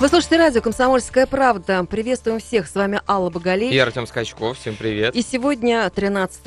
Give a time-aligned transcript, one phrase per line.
[0.00, 1.84] Вы слушаете радио «Комсомольская правда».
[1.84, 2.68] Приветствуем всех.
[2.68, 3.72] С вами Алла Боголей.
[3.72, 4.56] И Артем Скачков.
[4.56, 5.16] Всем привет.
[5.16, 6.40] И сегодня, 13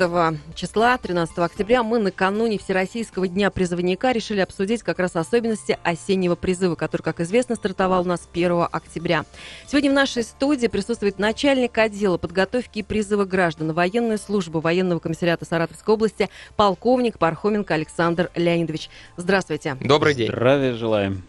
[0.54, 6.76] числа, 13 октября, мы накануне Всероссийского дня призывника решили обсудить как раз особенности осеннего призыва,
[6.76, 9.26] который, как известно, стартовал у нас 1 октября.
[9.66, 14.98] Сегодня в нашей студии присутствует начальник отдела подготовки и призыва граждан на военную службу военного
[14.98, 18.88] комиссариата Саратовской области полковник Пархоменко Александр Леонидович.
[19.18, 19.76] Здравствуйте.
[19.78, 20.28] Добрый день.
[20.28, 21.22] Здравия желаем.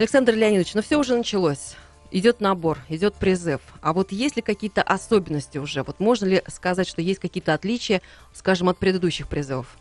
[0.00, 1.74] Александр Леонидович, ну все уже началось.
[2.10, 3.60] Идет набор, идет призыв.
[3.82, 5.82] А вот есть ли какие-то особенности уже?
[5.82, 8.00] Вот можно ли сказать, что есть какие-то отличия,
[8.32, 9.76] скажем, от предыдущих призывов?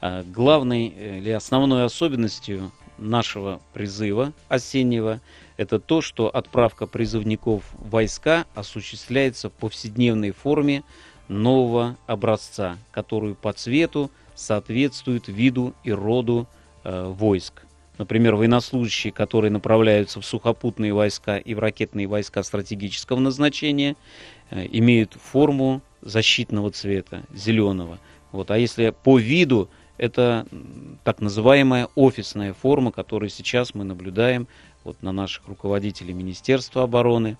[0.00, 5.20] А, главной э, или основной особенностью нашего призыва осеннего
[5.56, 10.84] это то, что отправка призывников войска осуществляется в повседневной форме
[11.26, 16.46] нового образца, которую по цвету соответствует виду и роду
[16.84, 17.65] э, войск.
[17.98, 23.96] Например, военнослужащие, которые направляются в сухопутные войска и в ракетные войска стратегического назначения,
[24.50, 27.98] э, имеют форму защитного цвета, зеленого.
[28.32, 28.50] Вот.
[28.50, 30.46] А если по виду, это
[31.04, 34.46] так называемая офисная форма, которую сейчас мы наблюдаем
[34.84, 37.38] вот, на наших руководителей Министерства обороны.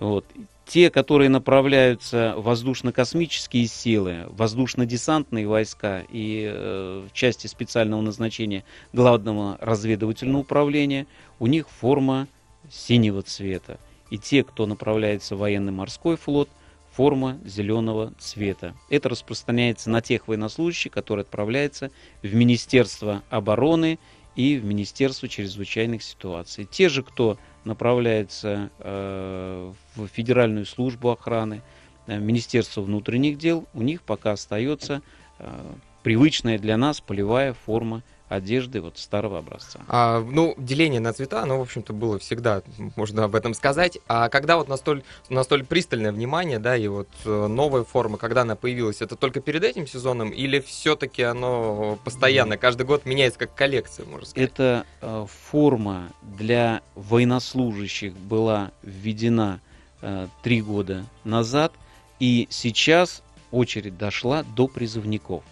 [0.00, 0.24] Вот
[0.66, 11.06] те, которые направляются воздушно-космические силы, воздушно-десантные войска и э, части специального назначения Главного разведывательного управления,
[11.38, 12.28] у них форма
[12.70, 13.78] синего цвета.
[14.10, 16.48] И те, кто направляется в военно-морской флот,
[16.92, 18.74] форма зеленого цвета.
[18.88, 21.90] Это распространяется на тех военнослужащих, которые отправляются
[22.22, 23.98] в Министерство обороны
[24.36, 26.68] и в Министерство чрезвычайных ситуаций.
[26.70, 31.62] Те же, кто направляется э, в Федеральную службу охраны,
[32.06, 35.02] э, Министерство внутренних дел, у них пока остается
[35.38, 39.80] э, привычная для нас полевая форма одежды вот старого образца.
[39.88, 42.62] А, ну, деление на цвета, оно, в общем-то, было всегда,
[42.96, 43.98] можно об этом сказать.
[44.06, 48.54] А когда вот настоль, настоль пристальное внимание, да, и вот э, новая форма, когда она
[48.54, 54.06] появилась, это только перед этим сезоном или все-таки оно постоянно, каждый год меняется как коллекция,
[54.06, 54.48] можно сказать?
[54.48, 59.60] Эта э, форма для военнослужащих была введена
[60.02, 61.72] э, три года назад,
[62.20, 65.42] и сейчас очередь дошла до призывников.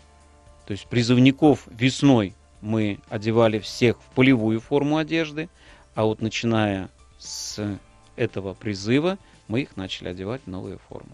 [0.64, 5.48] То есть призывников весной мы одевали всех в полевую форму одежды,
[5.94, 7.78] а вот начиная с
[8.16, 11.10] этого призыва мы их начали одевать в новые формы.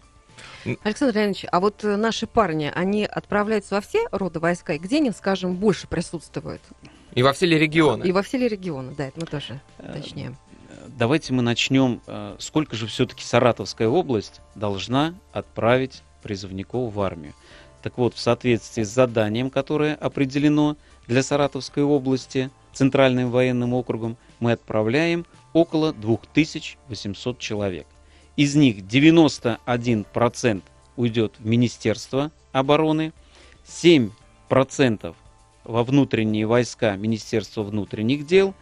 [0.83, 4.97] Александр Леонидович, а вот э, наши парни, они отправляются во все роды войска, и где
[4.97, 6.61] они, скажем, больше присутствуют?
[7.13, 8.03] И во все ли регионы?
[8.03, 10.35] И во все ли регионы, да, это мы тоже уточняем.
[10.69, 12.01] Э, давайте мы начнем.
[12.07, 17.33] Э, сколько же все-таки Саратовская область должна отправить призывников в армию?
[17.81, 20.75] Так вот, в соответствии с заданием, которое определено
[21.07, 27.87] для Саратовской области Центральным военным округом мы отправляем около 2800 человек.
[28.35, 30.61] Из них 91%
[30.97, 33.13] уйдет в Министерство обороны,
[33.65, 35.15] 7%
[35.63, 38.53] во внутренние войска Министерства внутренних дел,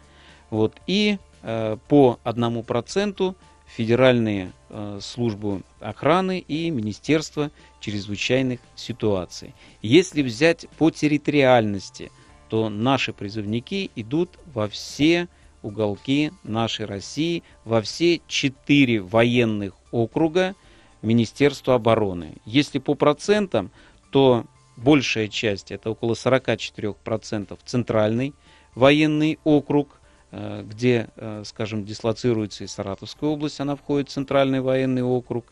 [0.51, 7.49] вот, и э, по 1% Федеральные э, службы охраны и Министерство
[7.79, 9.55] чрезвычайных ситуаций.
[9.81, 12.11] Если взять по территориальности–
[12.53, 15.27] что наши призывники идут во все
[15.63, 20.53] уголки нашей России, во все четыре военных округа
[21.01, 22.35] Министерства обороны.
[22.45, 23.71] Если по процентам,
[24.11, 24.45] то
[24.77, 28.35] большая часть, это около 44% центральный
[28.75, 29.99] военный округ,
[30.29, 35.45] э, где, э, скажем, дислоцируется и Саратовская область, она входит в центральный военный округ,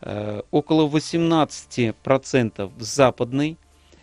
[0.00, 3.58] э, около 18% западный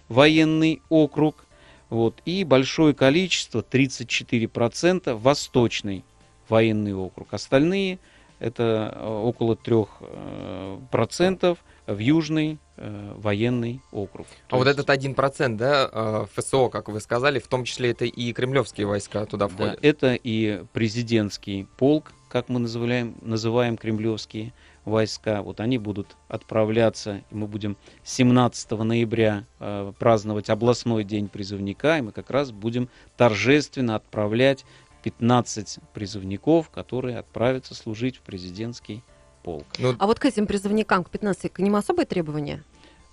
[0.07, 1.47] военный округ,
[1.93, 6.03] вот, и большое количество, 34%, восточный
[6.49, 7.33] военный округ.
[7.33, 7.99] Остальные
[8.39, 14.25] это э, около 3% в южный э, военный округ.
[14.27, 14.65] А есть...
[14.65, 18.33] вот этот один процент, да, э, ФСО, как вы сказали, в том числе это и
[18.33, 19.79] кремлевские войска туда входят?
[19.79, 24.51] Да, это и президентский полк, как мы называем, называем кремлевские
[24.85, 25.41] войска.
[25.41, 32.01] Вот они будут отправляться, и мы будем 17 ноября э, праздновать областной день призывника, и
[32.01, 34.65] мы как раз будем торжественно отправлять
[35.03, 39.03] 15 призывников, которые отправятся служить в президентский
[39.43, 39.65] полк.
[39.77, 42.63] Ну, а вот к этим призывникам, к 15, к ним особые требования?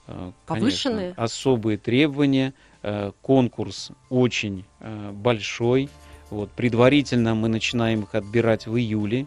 [0.06, 1.14] Э, Повышенные?
[1.14, 2.54] Конечно, особые требования.
[2.82, 5.90] Э, конкурс очень э, большой.
[6.30, 9.26] Вот, предварительно мы начинаем их отбирать в июле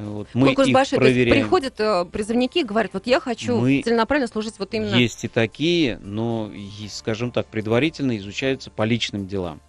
[0.00, 0.98] Вот, мы Конкурс их большой.
[0.98, 1.42] То есть проверяем.
[1.42, 4.94] приходят э, призывники и говорят, вот я хочу Мы- целенаправленно служить вот именно...
[4.94, 6.50] Есть и такие, но,
[6.88, 9.60] скажем так, предварительно изучаются по личным делам.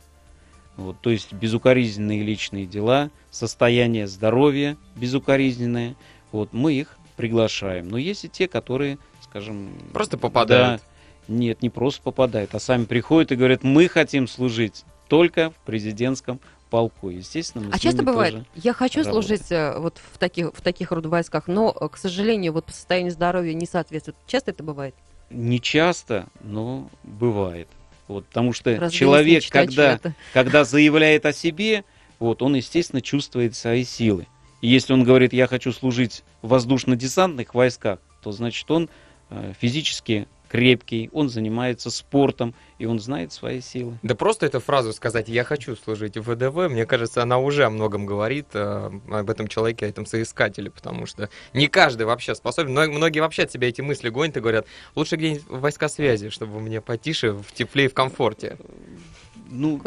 [0.77, 5.95] Вот, то есть безукоризненные личные дела, состояние здоровья безукоризненное.
[6.31, 7.89] Вот мы их приглашаем.
[7.89, 10.81] Но есть и те, которые, скажем, Просто попадают.
[10.81, 15.55] да, нет, не просто попадают, а сами приходят и говорят, мы хотим служить только в
[15.65, 16.39] президентском
[16.71, 17.09] полку.
[17.09, 19.23] Естественно, мы А часто бывает, тоже я хочу работаем.
[19.23, 22.71] служить э, вот в таких, в таких рода войсках, но, э, к сожалению, вот по
[22.71, 24.17] состоянию здоровья не соответствует.
[24.25, 24.95] Часто это бывает?
[25.29, 27.67] Не часто, но бывает.
[28.07, 29.99] Вот, потому что Разбилась человек, мечта когда
[30.33, 31.83] когда заявляет о себе,
[32.19, 34.27] вот, он, естественно, чувствует свои силы.
[34.61, 38.89] И если он говорит, я хочу служить в воздушно-десантных войсках, то значит он
[39.29, 43.97] э, физически крепкий, он занимается спортом, и он знает свои силы.
[44.03, 47.69] Да просто эту фразу сказать «я хочу служить в ВДВ», мне кажется, она уже о
[47.69, 52.71] многом говорит э, об этом человеке, о этом соискателе, потому что не каждый вообще способен.
[52.71, 56.29] Мно- Многие вообще от себя эти мысли гонят и говорят, лучше где-нибудь в войска связи,
[56.29, 58.57] чтобы мне потише, в тепле и в комфорте.
[59.51, 59.79] Ну,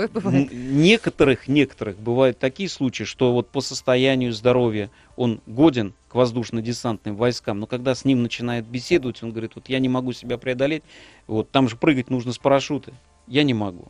[0.52, 7.60] некоторых, некоторых бывают такие случаи, что вот по состоянию здоровья он годен к воздушно-десантным войскам,
[7.60, 10.82] но когда с ним начинает беседовать, он говорит, вот я не могу себя преодолеть,
[11.26, 12.92] вот там же прыгать нужно с парашюта,
[13.26, 13.86] я не могу.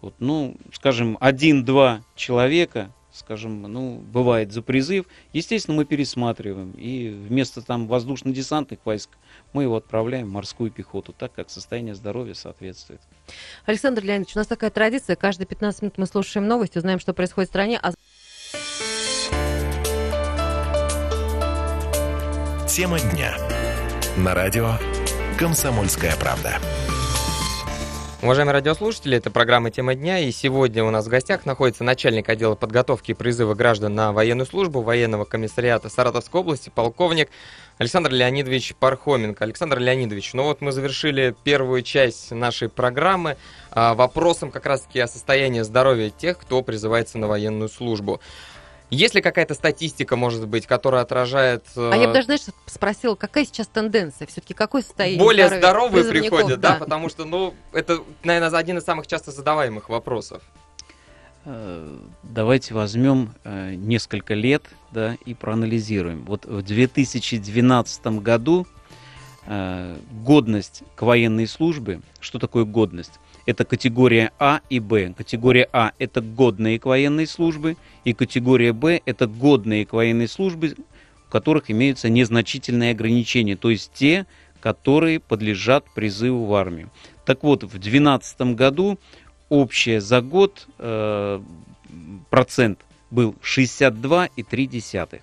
[0.00, 7.62] Вот, ну, скажем, один-два человека, скажем, ну, бывает за призыв, естественно, мы пересматриваем, и вместо
[7.62, 9.10] там воздушно-десантных войск
[9.52, 13.00] мы его отправляем в морскую пехоту, так как состояние здоровья соответствует.
[13.66, 17.48] Александр Леонидович, у нас такая традиция, каждые 15 минут мы слушаем новости, узнаем, что происходит
[17.48, 17.92] в стране, а
[22.66, 23.36] Тема дня.
[24.16, 24.78] На радио
[25.38, 26.58] «Комсомольская правда».
[28.22, 32.54] Уважаемые радиослушатели, это программа «Тема дня», и сегодня у нас в гостях находится начальник отдела
[32.54, 37.30] подготовки и призыва граждан на военную службу военного комиссариата Саратовской области, полковник
[37.78, 39.42] Александр Леонидович Пархоменко.
[39.42, 43.36] Александр Леонидович, ну вот мы завершили первую часть нашей программы
[43.72, 48.20] а, вопросом как раз-таки о состоянии здоровья тех, кто призывается на военную службу.
[48.92, 51.64] Есть ли какая-то статистика, может быть, которая отражает...
[51.76, 54.26] А я бы э, даже, знаешь, спросила, какая сейчас тенденция?
[54.26, 59.06] Все-таки какое состояние более здоровые приходят, да, потому что, ну, это, наверное, один из самых
[59.06, 60.42] часто задаваемых вопросов.
[61.46, 66.26] Э, Давайте возьмем э, несколько лет да, и проанализируем.
[66.26, 68.81] Вот в 2012 году э,
[69.46, 73.12] годность к военной службе, что такое годность?
[73.44, 75.14] Это категория А и Б.
[75.16, 80.74] Категория А– это годные к военной службе, и категория Б– это годные к военной службе,
[81.28, 84.26] у которых имеются незначительные ограничения, то есть те,
[84.60, 86.90] которые подлежат призыву в армию.
[87.24, 88.98] Так вот, в 2012 году
[89.48, 91.40] общее за год э,
[92.30, 92.78] процент
[93.10, 95.20] был 62,3.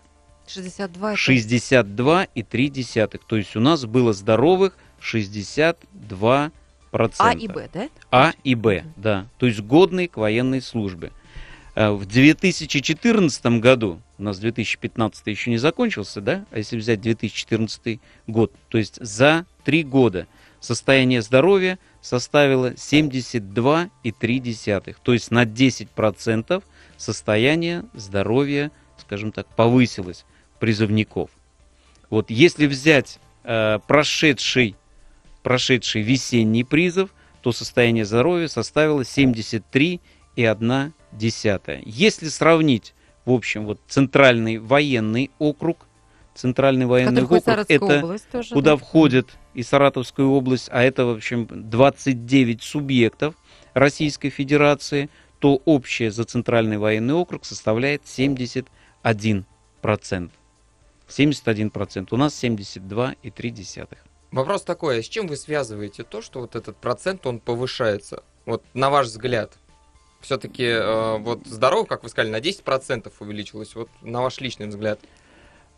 [0.49, 3.19] 62 это- 62,3.
[3.27, 6.51] То есть у нас было здоровых 62
[6.91, 7.87] А и Б, да?
[8.11, 9.27] а и Б, да.
[9.37, 11.11] То есть годные к военной службе.
[11.75, 16.45] Э, В 2014 году, у нас 2015 еще не закончился, да?
[16.51, 20.25] А если взять 2014 год, то есть за три года
[20.59, 24.95] состояние здоровья составило 72,3.
[25.03, 26.63] То есть на 10%
[26.97, 30.25] состояние здоровья, скажем так, повысилось
[30.59, 31.29] призывников.
[32.09, 34.75] Вот если взять э, прошедший
[35.43, 37.09] прошедший весенний призыв,
[37.41, 40.91] то состояние здоровья составило 73,1.
[41.85, 42.93] Если сравнить,
[43.25, 45.87] в общем, вот центральный военный округ,
[46.35, 48.53] центральный военный Который округ, это тоже.
[48.53, 48.77] куда да?
[48.77, 53.35] входит и Саратовская область, а это, в общем, 29 субъектов
[53.73, 58.65] Российской Федерации, то общее за центральный военный округ составляет 71%.
[61.09, 62.07] 71%.
[62.11, 63.97] У нас 72,3%.
[64.31, 68.23] Вопрос такой, а с чем вы связываете то, что вот этот процент, он повышается?
[68.45, 69.57] Вот на ваш взгляд,
[70.21, 70.71] все-таки
[71.19, 74.99] вот здоровье, как вы сказали, на 10% увеличилось, вот на ваш личный взгляд.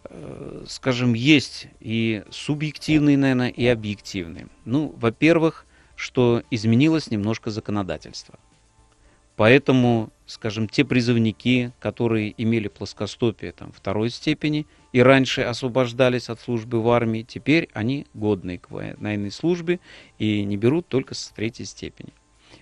[0.05, 4.47] Э, скажем, есть и субъективные, наверное, и объективные.
[4.65, 8.39] Ну, во-первых, что изменилось немножко законодательство.
[9.35, 16.81] Поэтому, скажем, те призывники, которые имели плоскостопие там, второй степени и раньше освобождались от службы
[16.81, 19.79] в армии, теперь они годные к военной службе
[20.19, 22.13] и не берут только с третьей степени.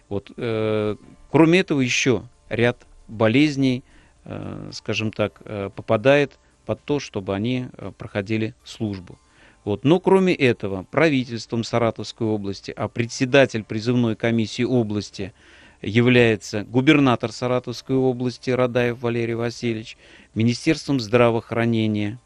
[0.08, 0.96] Вот, э,
[1.32, 3.84] кроме этого, еще ряд болезней,
[4.26, 9.18] э, скажем так, э, попадает под то, чтобы они э, проходили службу.
[9.66, 9.84] Вот.
[9.84, 15.34] Но кроме этого, правительством Саратовской области, а председатель призывной комиссии области
[15.82, 19.98] является губернатор Саратовской области Радаев Валерий Васильевич,
[20.36, 22.20] Министерством здравоохранения,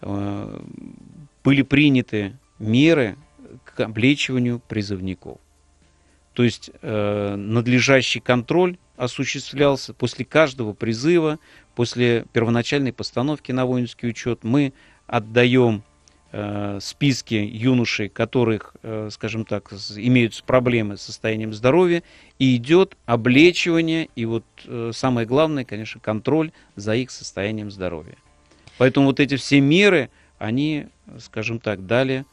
[0.00, 0.60] э,
[1.42, 3.16] были приняты меры
[3.64, 5.38] к облечиванию призывников.
[6.34, 11.38] То есть э, надлежащий контроль осуществлялся после каждого призыва,
[11.74, 14.44] после первоначальной постановки на воинский учет.
[14.44, 14.72] Мы
[15.06, 15.82] отдаем
[16.32, 22.02] э, списки юношей, которых, э, скажем так, имеют проблемы с состоянием здоровья,
[22.38, 28.16] и идет облечивание, и вот э, самое главное, конечно, контроль за их состоянием здоровья.
[28.78, 30.86] Поэтому вот эти все меры, они,
[31.20, 32.24] скажем так, дали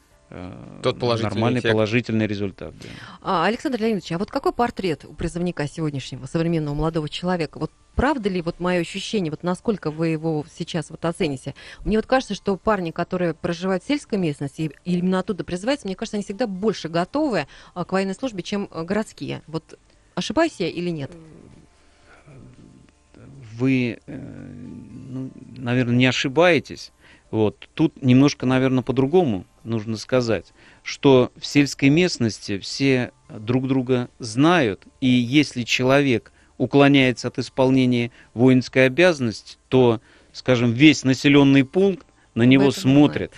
[0.82, 1.72] Тот положительный нормальный эффект.
[1.72, 2.72] положительный результат.
[2.80, 2.88] да.
[3.20, 7.58] А, Александр Леонидович, а вот какой портрет у призывника сегодняшнего современного молодого человека?
[7.58, 11.56] Вот правда ли вот мое ощущение, вот насколько вы его сейчас вот оцените?
[11.84, 15.96] Мне вот кажется, что парни, которые проживают в сельской местности и именно оттуда призываются, мне
[15.96, 19.42] кажется, они всегда больше готовы а, к военной службе, чем а, городские.
[19.48, 19.78] Вот
[20.14, 21.10] ошибаюсь я или нет?
[23.58, 26.92] Вы, э, ну, наверное, не ошибаетесь.
[27.30, 27.68] Вот.
[27.74, 35.06] Тут немножко, наверное, по-другому нужно сказать, что в сельской местности все друг друга знают, и
[35.06, 40.00] если человек уклоняется от исполнения воинской обязанности, то,
[40.32, 43.32] скажем, весь населенный пункт на него смотрит,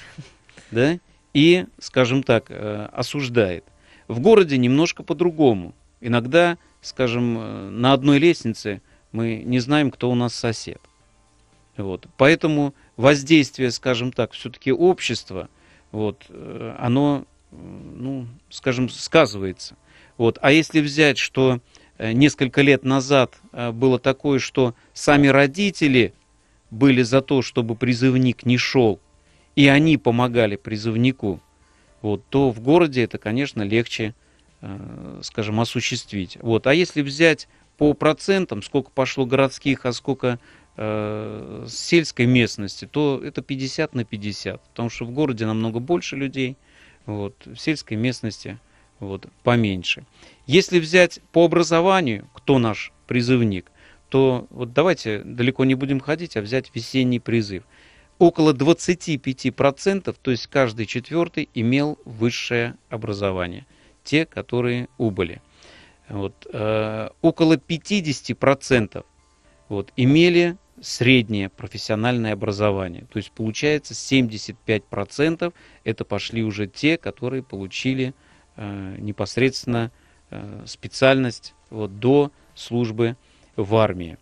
[0.70, 0.98] да,
[1.34, 3.64] и, скажем так, э, осуждает.
[4.08, 5.74] В городе немножко по-другому.
[6.00, 8.82] Иногда, скажем, э, на одной лестнице
[9.12, 10.80] мы не знаем, кто у нас сосед.
[11.76, 12.06] Вот.
[12.16, 15.48] Поэтому воздействие, скажем так, все-таки общества,
[15.90, 19.76] вот, э, оно, ну, скажем, сказывается.
[20.16, 20.38] Вот.
[20.40, 21.60] А если взять, что
[21.98, 26.14] э, несколько лет назад э, было такое, что сами родители
[26.70, 29.00] были за то, чтобы призывник не шел,
[29.56, 31.40] и они помогали призывнику,
[32.00, 34.14] вот, то в городе это, конечно, легче,
[35.22, 36.38] скажем, осуществить.
[36.40, 36.66] Вот.
[36.66, 40.38] А если взять по процентам, сколько пошло городских, а сколько
[40.76, 46.56] э, сельской местности, то это 50 на 50, потому что в городе намного больше людей,
[47.06, 48.58] вот, в сельской местности
[49.00, 50.06] вот, поменьше.
[50.46, 53.70] Если взять по образованию, кто наш призывник,
[54.08, 57.64] то вот давайте далеко не будем ходить, а взять весенний призыв.
[58.18, 63.66] Около 25%, то есть каждый четвертый, имел высшее образование.
[64.04, 65.42] Те, которые убыли.
[66.08, 69.04] Вот, э, около 50%
[69.68, 73.06] вот, имели среднее профессиональное образование.
[73.12, 78.14] То есть получается 75% это пошли уже те, которые получили
[78.56, 79.92] э, непосредственно
[80.30, 83.16] э, специальность вот, до службы
[83.56, 84.18] в армии.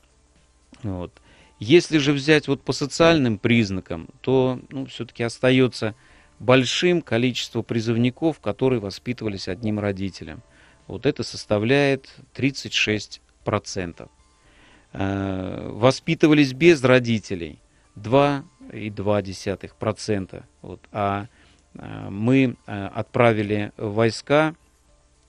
[0.82, 1.12] Вот.
[1.58, 5.94] Если же взять вот по социальным признакам, то ну, все-таки остается
[6.38, 10.42] большим количество призывников, которые воспитывались одним родителем.
[10.86, 14.08] Вот это составляет 36%.
[14.92, 17.60] Э, Воспитывались без родителей
[17.96, 20.42] 2,2%.
[20.62, 20.80] Вот.
[20.92, 21.26] А
[21.74, 24.56] э, мы э, отправили войска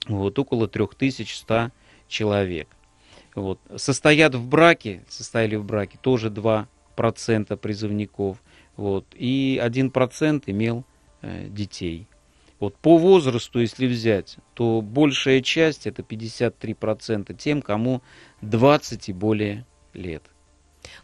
[0.07, 1.69] вот, около 3100
[2.07, 2.67] человек.
[3.35, 3.59] Вот.
[3.75, 8.41] Состоят в браке, состояли в браке тоже 2% призывников.
[8.75, 9.05] Вот.
[9.13, 10.83] И 1% имел
[11.21, 12.07] детей.
[12.61, 18.03] Вот по возрасту, если взять, то большая часть, это 53%, тем, кому
[18.41, 19.65] 20 и более
[19.95, 20.21] лет.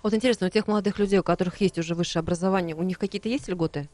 [0.03, 3.27] Вот интересно, у тех молодых людей, у которых есть уже высшее образование, у них какие-то
[3.27, 3.89] есть льготы,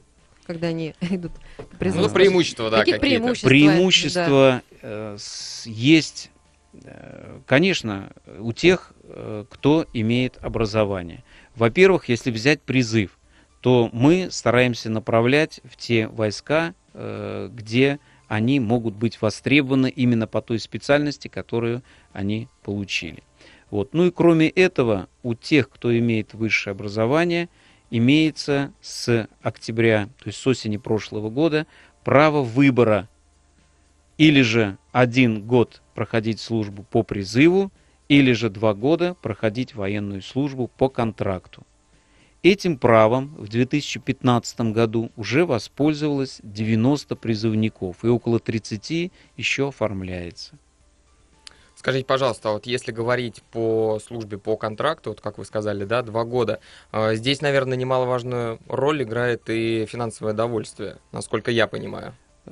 [0.45, 1.31] когда они идут?
[1.79, 3.17] Ну, преимущества, да, Какие какие-то.
[3.21, 3.47] преимущества?
[3.47, 6.31] Преимущества э, с- есть,
[6.83, 11.23] э, конечно, у тех, э, кто имеет образование.
[11.55, 13.17] Во-первых, если взять призыв,
[13.61, 20.41] то мы стараемся направлять в те войска, э, где они могут быть востребованы именно по
[20.41, 23.23] той специальности, которую они получили.
[23.69, 23.93] Вот.
[23.93, 27.49] Ну и кроме этого, у тех, кто имеет высшее образование,
[27.89, 31.67] имеется с октября, то есть с осени прошлого года,
[32.03, 33.09] право выбора
[34.17, 37.71] или же один год проходить службу по призыву,
[38.09, 41.65] или же два года проходить военную службу по контракту.
[42.43, 50.59] Этим правом в 2015 году уже воспользовалось 90 призывников, и около 30 еще оформляется.
[51.75, 56.01] Скажите, пожалуйста, а вот если говорить по службе по контракту, вот как вы сказали, да,
[56.01, 56.59] два года,
[56.91, 62.13] э, здесь, наверное, немаловажную роль играет и финансовое довольствие, насколько я понимаю.
[62.45, 62.51] Э,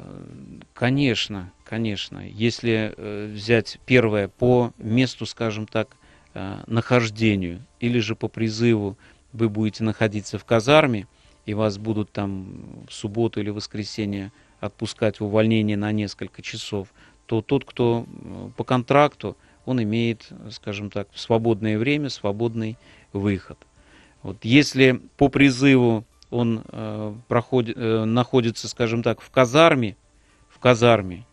[0.74, 2.26] Конечно, конечно.
[2.28, 5.98] Если э, взять первое по месту, скажем так,
[6.34, 8.98] э, нахождению, или же по призыву
[9.34, 11.08] вы будете находиться в казарме,
[11.46, 16.90] и вас будут там в субботу или воскресенье отпускать в увольнение на несколько часов,
[17.26, 22.78] то тот, кто э, по контракту, он имеет, скажем так, в свободное время свободный
[23.14, 23.58] выход.
[24.24, 29.98] Вот если по призыву он э, проходит, э, находится, скажем так, в казарме,
[30.50, 31.26] в казарме,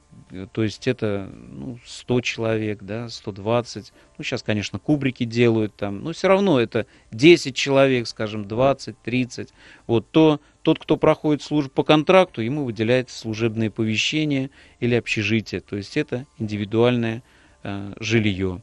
[0.52, 3.92] то есть это ну, 100 человек, да, 120.
[4.16, 9.48] Ну, сейчас, конечно, кубрики делают там, но все равно это 10 человек, скажем, 20, 30.
[9.86, 15.60] Вот то, тот, кто проходит службу по контракту, ему выделяется служебное помещение или общежитие.
[15.60, 17.22] То есть это индивидуальное
[17.62, 18.62] э, жилье.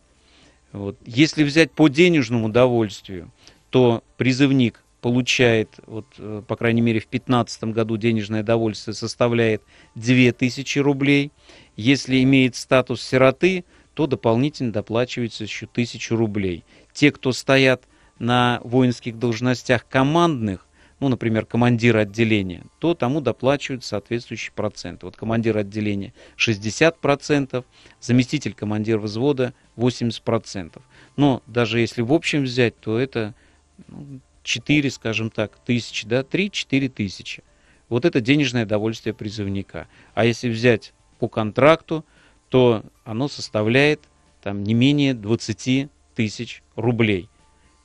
[0.72, 0.98] Вот.
[1.06, 3.32] Если взять по денежному удовольствию,
[3.70, 9.62] то призывник получает, вот, э, по крайней мере, в 2015 году денежное довольствие составляет
[9.94, 11.32] 2000 рублей.
[11.78, 16.64] Если имеет статус сироты, то дополнительно доплачивается еще 1000 рублей.
[16.92, 17.84] Те, кто стоят
[18.18, 20.66] на воинских должностях командных,
[21.00, 25.04] ну, например, командир отделения, то тому доплачивают соответствующий процент.
[25.04, 27.64] Вот командир отделения 60%,
[28.02, 30.82] заместитель командира взвода 80%.
[31.16, 33.36] Но даже если в общем взять, то это
[33.88, 37.44] ну, 4, скажем так, тысячи, да, 3-4 тысячи.
[37.90, 39.88] Вот это денежное довольствие призывника.
[40.14, 42.06] А если взять по контракту,
[42.50, 44.02] то оно составляет
[44.42, 47.30] там не менее 20 тысяч рублей.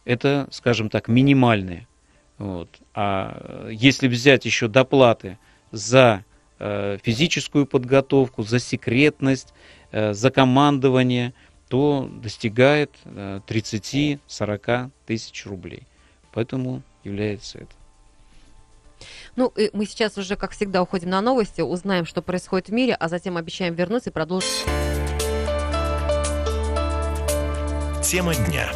[0.05, 1.89] Это, скажем так, минимальное.
[2.39, 2.69] Вот.
[2.95, 5.39] А если взять еще доплаты
[5.73, 6.25] за
[6.59, 9.53] э, физическую подготовку, за секретность,
[9.93, 11.35] э, за командование,
[11.69, 15.87] то достигает э, 30-40 тысяч рублей.
[16.33, 17.73] Поэтому является это.
[19.37, 22.95] Ну, и мы сейчас уже, как всегда, уходим на новости, узнаем, что происходит в мире,
[22.95, 24.65] а затем обещаем вернуться и продолжить.
[28.03, 28.71] Тема дня.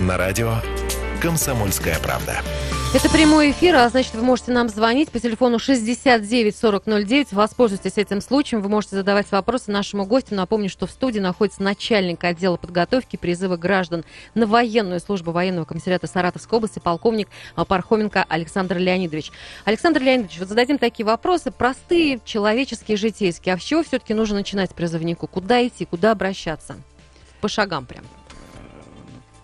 [0.00, 0.56] На радио
[1.22, 2.40] «Комсомольская правда».
[2.94, 7.32] Это прямой эфир, а значит, вы можете нам звонить по телефону 69 4009.
[7.34, 8.62] Воспользуйтесь этим случаем.
[8.62, 10.34] Вы можете задавать вопросы нашему гостю.
[10.34, 14.04] Напомню, что в студии находится начальник отдела подготовки призыва граждан
[14.34, 19.32] на военную службу военного комиссариата Саратовской области, полковник Пархоменко Александр Леонидович.
[19.66, 23.54] Александр Леонидович, вот зададим такие вопросы, простые, человеческие, житейские.
[23.54, 25.26] А с чего все-таки нужно начинать призывнику?
[25.26, 26.76] Куда идти, куда обращаться?
[27.42, 28.04] По шагам прям.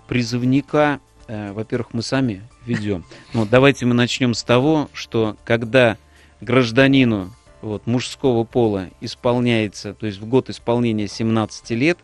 [0.09, 3.05] Призывника Э, во-первых, мы сами ведем.
[3.33, 5.96] Но давайте мы начнем с того, что когда
[6.40, 7.31] гражданину
[7.62, 11.98] вот, мужского пола исполняется, то есть в год исполнения 17 лет,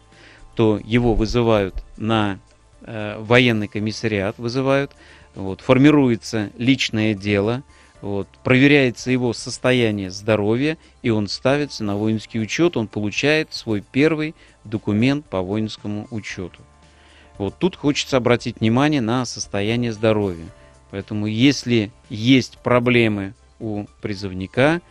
[0.55, 2.38] то его вызывают на
[2.83, 4.92] э, военный комиссариат, вызывают,
[5.35, 7.62] вот, формируется личное дело,
[8.01, 14.35] вот, проверяется его состояние здоровья, и он ставится на воинский учет, он получает свой первый
[14.64, 16.61] документ по воинскому учету.
[17.40, 20.44] Вот тут хочется обратить внимание на состояние здоровья.
[20.90, 24.83] Поэтому если есть проблемы у призывника,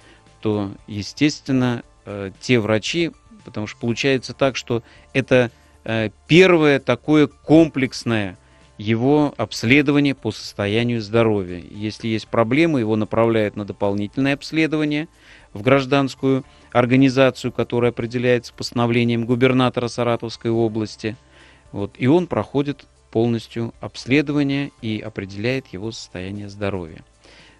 [0.41, 3.11] то, естественно, э, те врачи,
[3.45, 4.81] потому что получается так, что
[5.13, 5.51] это
[5.83, 8.35] э, первое такое комплексное
[8.79, 11.61] его обследование по состоянию здоровья.
[11.69, 15.07] Если есть проблемы, его направляют на дополнительное обследование
[15.53, 21.15] в гражданскую организацию, которая определяется постановлением губернатора Саратовской области–
[21.71, 27.03] вот, и он проходит полностью обследование и определяет его состояние здоровья.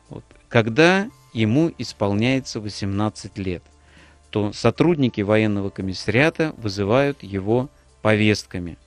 [0.10, 0.24] Вот.
[0.48, 3.64] Когда ему исполняется 18 лет,
[4.30, 7.70] то сотрудники военного комиссариата вызывают его
[8.02, 8.78] повестками.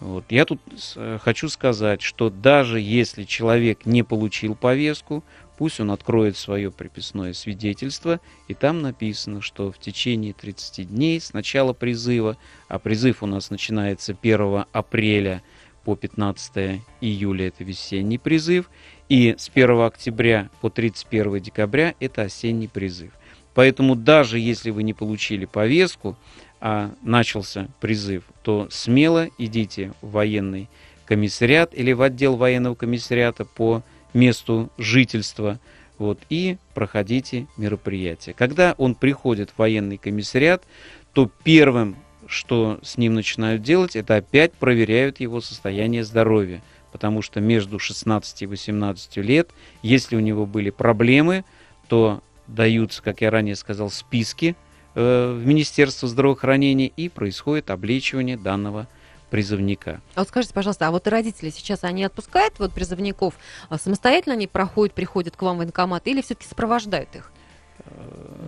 [0.00, 0.24] Вот.
[0.28, 0.60] Я тут
[0.96, 5.24] э, хочу сказать, что даже если человек не получил повестку,
[5.58, 11.32] Пусть он откроет свое приписное свидетельство, и там написано, что в течение 30 дней с
[11.32, 12.36] начала призыва,
[12.68, 15.42] а призыв у нас начинается 1 апреля
[15.84, 18.68] по 15 июля, это весенний призыв,
[19.08, 23.12] и с 1 октября по 31 декабря это осенний призыв.
[23.54, 26.18] Поэтому даже если вы не получили повестку,
[26.60, 30.68] а начался призыв, то смело идите в военный
[31.06, 33.82] комиссариат или в отдел военного комиссариата по
[34.16, 35.60] месту жительства,
[35.98, 38.34] вот, и проходите мероприятие.
[38.34, 40.64] Когда он приходит в военный комиссариат,
[41.12, 46.60] то первым, что с ним начинают делать, это опять проверяют его состояние здоровья.
[46.92, 49.50] Потому что между 16 и 18 лет,
[49.82, 51.44] если у него были проблемы,
[51.88, 54.56] то даются, как я ранее сказал, списки
[54.94, 58.88] э, в Министерство здравоохранения и происходит облечивание данного
[59.36, 60.00] призывника.
[60.14, 63.34] А вот скажите, пожалуйста, а вот родители сейчас, они отпускают вот призывников,
[63.68, 67.30] а самостоятельно они проходят, приходят к вам в военкомат или все-таки сопровождают их,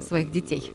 [0.01, 0.73] своих детей?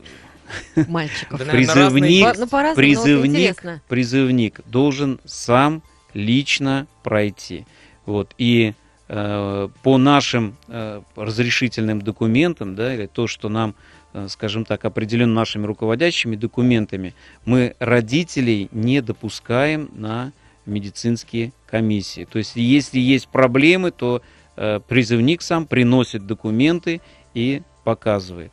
[0.88, 1.40] Мальчиков.
[1.44, 2.46] призывник, ну,
[2.76, 7.66] призывник, призывник должен сам лично пройти.
[8.06, 8.74] Вот, и
[9.08, 13.93] э, по нашим э, разрешительным документам, да, или то, что нам Э,
[14.28, 20.32] скажем так, определен нашими руководящими документами, мы родителей не допускаем на
[20.66, 22.24] медицинские комиссии.
[22.24, 24.22] То есть, если есть проблемы, то
[24.56, 27.00] э, призывник сам приносит документы
[27.34, 28.52] и показывает.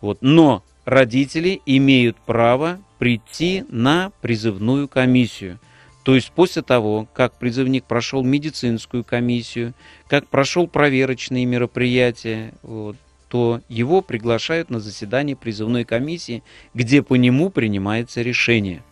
[0.00, 0.18] Вот.
[0.20, 5.58] Но родители имеют право прийти на призывную комиссию.
[6.02, 9.74] То есть после того, как призывник прошел медицинскую комиссию,
[10.06, 12.96] как прошел проверочные мероприятия, вот,
[13.28, 16.42] то его приглашают на заседание призывной комиссии,
[16.74, 18.82] где по нему принимается решение.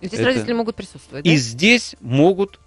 [0.00, 0.28] И здесь Это...
[0.28, 1.30] родители могут присутствовать, да?
[1.30, 2.60] И здесь могут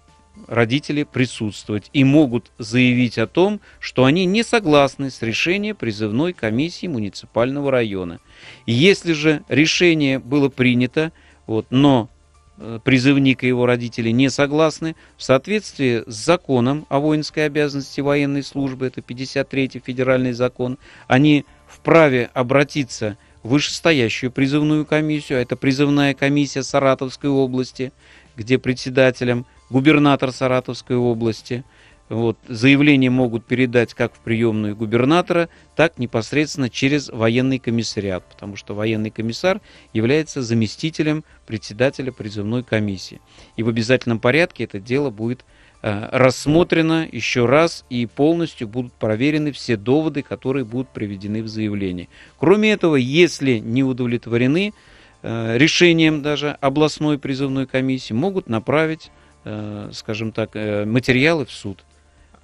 [0.46, 6.86] родители присутствовать и могут заявить о том, что они не согласны с решением призывной комиссии
[6.86, 8.18] муниципального района.
[8.66, 11.12] Если же решение было принято,
[11.46, 12.08] вот, но
[12.84, 18.86] призывник и его родители не согласны, в соответствии с законом о воинской обязанности военной службы,
[18.86, 26.62] это 53-й федеральный закон, они вправе обратиться в вышестоящую призывную комиссию, а это призывная комиссия
[26.62, 27.92] Саратовской области,
[28.36, 31.64] где председателем губернатор Саратовской области.
[32.12, 38.74] Вот, заявление могут передать как в приемную губернатора, так непосредственно через военный комиссариат, потому что
[38.74, 39.62] военный комиссар
[39.94, 43.22] является заместителем председателя призывной комиссии.
[43.56, 45.46] И в обязательном порядке это дело будет
[45.80, 52.10] э, рассмотрено еще раз и полностью будут проверены все доводы, которые будут приведены в заявлении.
[52.38, 54.74] Кроме этого, если не удовлетворены
[55.22, 59.10] э, решением даже областной призывной комиссии, могут направить
[59.44, 61.82] Э, скажем так, материалы в суд.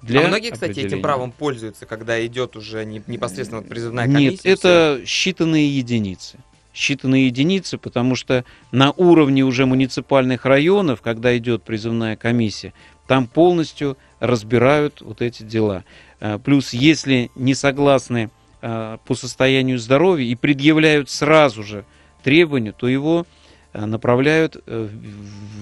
[0.01, 4.49] Для а многие, кстати, этим правом пользуются, когда идет уже непосредственно призывная комиссия?
[4.49, 6.37] Нет, это считанные единицы.
[6.73, 12.73] Считанные единицы, потому что на уровне уже муниципальных районов, когда идет призывная комиссия,
[13.07, 15.83] там полностью разбирают вот эти дела.
[16.19, 18.29] Э, плюс, если не согласны
[18.61, 21.85] по состоянию здоровья и предъявляют сразу же
[22.23, 24.89] требования, то его Э, направляют э,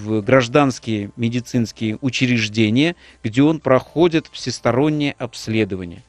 [0.03, 6.03] в гражданские медицинские учреждения, где он проходит всестороннее обследование.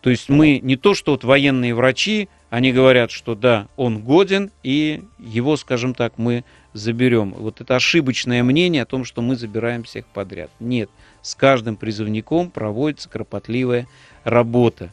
[0.00, 4.50] То есть мы не то, что вот военные врачи, они говорят, что да, он годен,
[4.62, 7.34] и его, скажем так, мы заберем.
[7.36, 10.50] Вот это ошибочное мнение о том, что мы забираем всех подряд.
[10.58, 10.88] Нет,
[11.22, 13.86] с каждым призывником проводится кропотливая
[14.24, 14.92] работа.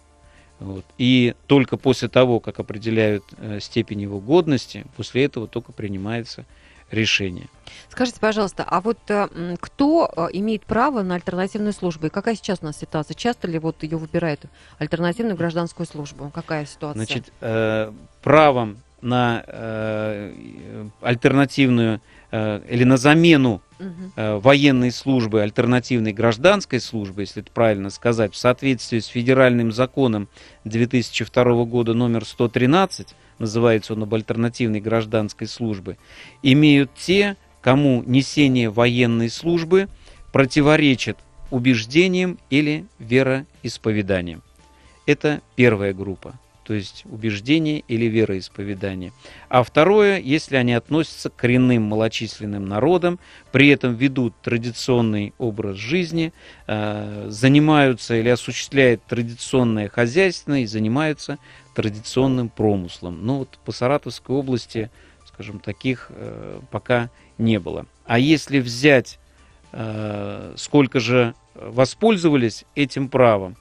[0.60, 0.86] Вот.
[0.98, 6.46] И только после того, как определяют э, степень его годности, после этого только принимается
[6.92, 7.48] решение.
[7.90, 12.08] Скажите, пожалуйста, а вот э, кто э, имеет право на альтернативную службу?
[12.08, 13.16] И какая сейчас у нас ситуация?
[13.16, 14.42] Часто ли вот ее выбирают
[14.80, 16.32] альтернативную гражданскую службу?
[16.34, 17.06] Какая ситуация?
[17.06, 17.92] Значит, э,
[18.24, 24.40] правом на э, альтернативную или на замену угу.
[24.40, 30.28] военной службы, альтернативной гражданской службы, если это правильно сказать, в соответствии с федеральным законом
[30.66, 35.98] 2002 года номер 113, называется он об альтернативной гражданской службе,
[36.44, 39.88] имеют те, кому несение военной службы
[40.34, 41.18] противоречит
[41.50, 44.44] убеждениям или вероисповеданиям.
[45.06, 46.38] Это первая группа
[46.68, 49.14] то есть убеждение или вероисповедание.
[49.48, 53.20] А второе, если они относятся к коренным малочисленным народам,
[53.54, 56.34] при этом ведут традиционный образ жизни,
[56.68, 61.38] э, занимаются или осуществляют традиционное хозяйство и занимаются
[61.74, 63.26] традиционным промыслом.
[63.26, 64.92] Но вот по Саратовской области,
[65.26, 67.86] скажем, таких э, пока не было.
[68.06, 69.20] А если взять,
[69.72, 73.56] э, сколько же воспользовались этим правом,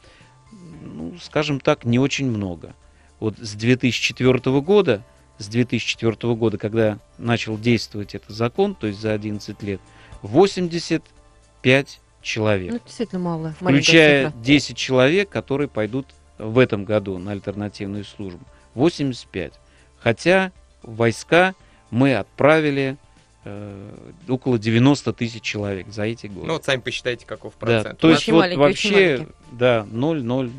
[0.83, 2.75] ну, скажем так, не очень много–
[3.21, 5.03] вот с 2004 года,
[5.39, 9.81] с 2004 года, когда начал действовать этот закон, то есть за 11 лет,
[10.23, 12.73] 85 человек.
[12.73, 13.55] Ну, действительно мало.
[13.59, 16.07] Включая 10 человек, которые пойдут
[16.39, 18.45] в этом году на альтернативную службу.
[18.75, 19.53] 85.
[19.99, 20.53] Хотя
[20.83, 21.55] войска
[21.91, 22.97] мы отправили
[23.45, 23.95] э,
[24.29, 26.47] около 90 тысяч человек за эти годы.
[26.47, 27.85] Ну вот сами посчитайте, каков процент.
[27.85, 30.51] Да, то есть вот вообще, да, 0,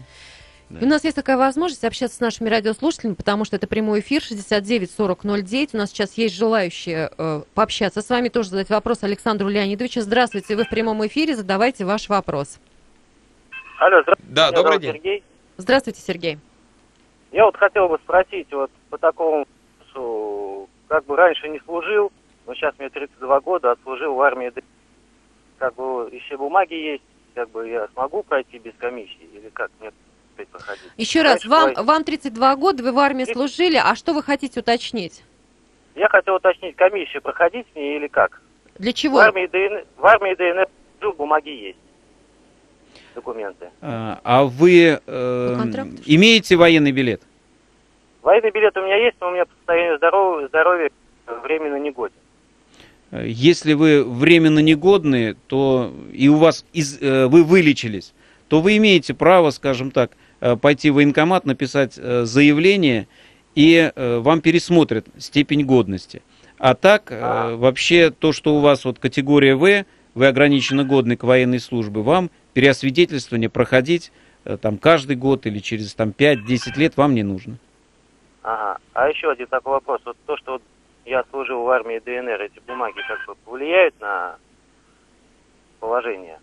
[0.69, 0.86] 0, да.
[0.86, 4.91] у нас есть такая возможность общаться с нашими радиослушателями, потому что это прямой эфир 69
[4.91, 5.73] 40 09.
[5.73, 10.01] У нас сейчас есть желающие э, пообщаться с вами, тоже задать вопрос Александру Леонидовичу.
[10.01, 12.60] Здравствуйте, вы в прямом эфире, задавайте ваш вопрос.
[13.80, 14.34] Алло, здравствуйте.
[14.34, 14.93] Да, добрый день.
[14.93, 15.23] Сергей.
[15.56, 16.38] Здравствуйте, Сергей.
[17.32, 19.45] Я вот хотел бы спросить, вот по такому,
[20.88, 22.12] как бы раньше не служил,
[22.45, 24.51] но сейчас мне 32 года, отслужил в армии,
[25.58, 27.03] как бы еще бумаги есть,
[27.36, 29.71] как бы я смогу пройти без комиссии или как?
[29.82, 29.93] Нет
[30.38, 30.91] успеть проходить.
[30.97, 33.34] Еще раз, вам, вам 32 года, вы в армии 30...
[33.34, 35.23] служили, а что вы хотите уточнить?
[35.95, 38.41] Я хотел уточнить, комиссию проходить мне или как?
[38.78, 39.17] Для чего?
[39.17, 40.67] В армии ДНР, в армии ДНР
[41.17, 41.78] бумаги есть,
[43.15, 43.69] документы.
[43.82, 45.56] А, а вы э,
[46.06, 47.21] имеете военный билет?
[48.21, 50.91] Военный билет у меня есть, но у меня по состоянию здоровья, здоровья
[51.43, 52.17] временно не годен.
[53.12, 58.13] Если вы временно негодные, то и у вас из, э, вы вылечились,
[58.50, 63.08] то вы имеете право, скажем так, э, пойти в военкомат, написать э, заявление,
[63.56, 66.21] и э, вам пересмотрят степень годности.
[66.60, 71.23] А так, э, вообще, то, что у вас вот категория В, вы ограниченно годны к
[71.23, 74.12] военной службе, вам переосвидетельствование проходить
[74.45, 77.58] э, там каждый год или через там 5-10 лет вам не нужно.
[78.41, 78.78] Ага.
[78.93, 80.02] А еще один такой вопрос.
[80.06, 80.62] Вот то, что вот
[81.06, 84.38] я служил в армии ДНР, эти бумаги как бы повлияют на
[85.80, 86.39] положение?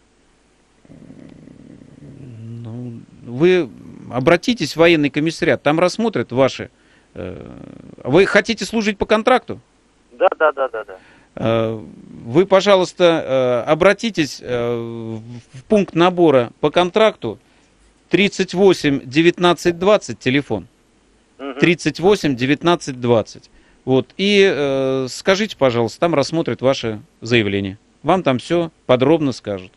[0.89, 3.69] Ну, вы
[4.11, 6.71] обратитесь в военный комиссариат, там рассмотрят ваши...
[7.15, 7.47] э,
[8.03, 9.61] Вы хотите служить по контракту?
[10.13, 10.97] Да, да, да, да, да.
[11.37, 11.81] Э,
[12.25, 15.23] Вы, пожалуйста, э, обратитесь в
[15.69, 17.39] пункт набора по контракту
[18.11, 20.67] 38 19 20 телефон.
[21.39, 21.59] Мгм.
[21.59, 23.51] 38 19 20.
[23.85, 24.09] Вот.
[24.17, 27.79] И э, скажите, пожалуйста, там рассмотрят ваше заявление.
[28.03, 29.73] Вам там все подробно скажут.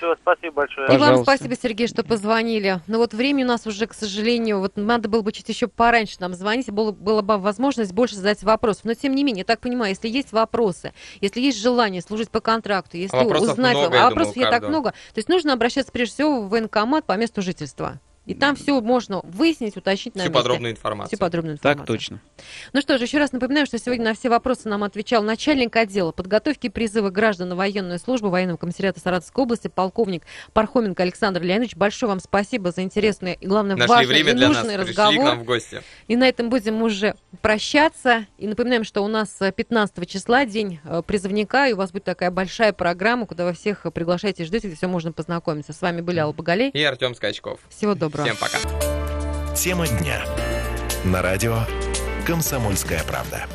[0.00, 0.94] Все, спасибо большое.
[0.94, 2.80] И вам спасибо, Сергей, что позвонили.
[2.86, 6.16] Но вот времени у нас уже, к сожалению, вот надо было бы чуть еще пораньше
[6.20, 8.86] нам звонить, было, была бы возможность больше задать вопросов.
[8.86, 12.40] Но тем не менее, я так понимаю, если есть вопросы, если есть желание служить по
[12.40, 15.52] контракту, если вопросов узнать, много, а я вопросов думаю, я так много, то есть нужно
[15.52, 18.00] обращаться прежде всего в военкомат по месту жительства.
[18.26, 20.42] И там все можно выяснить, уточнить на Всю месте.
[20.42, 21.16] подробную информацию.
[21.16, 21.86] Всю подробную информацию.
[21.86, 22.20] Так точно.
[22.72, 26.12] Ну что ж, еще раз напоминаю, что сегодня на все вопросы нам отвечал начальник отдела
[26.12, 31.76] подготовки и призыва граждан на военную службу военного комиссариата Саратовской области, полковник Пархоменко Александр Леонидович.
[31.76, 34.94] Большое вам спасибо за интересный и, главное, Нашли важный время и для нас, нужный пришли
[34.94, 35.24] к разговор.
[35.24, 35.82] нам в гости.
[36.06, 38.26] И на этом будем уже прощаться.
[38.38, 42.04] И напоминаем, что у нас э, 15 числа день э, призывника, и у вас будет
[42.04, 45.72] такая большая программа, куда вы всех э, приглашаете и ждете, где все можно познакомиться.
[45.72, 46.70] С вами были Алла Багалей.
[46.70, 47.60] И Артем Скачков.
[47.68, 48.34] Всего доброго.
[48.34, 49.54] Всем пока.
[49.54, 50.24] Тема дня.
[51.04, 51.60] На радио
[52.26, 53.46] «Комсомольская правда».